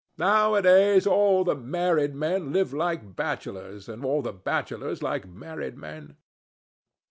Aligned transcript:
Nowadays 0.17 1.05
all 1.05 1.43
the 1.43 1.53
married 1.53 2.15
men 2.15 2.51
live 2.51 2.73
like 2.73 3.15
bachelors, 3.15 3.87
and 3.87 4.03
all 4.03 4.23
the 4.23 4.33
bachelors 4.33 5.03
like 5.03 5.27
married 5.27 5.77
men." 5.77 6.17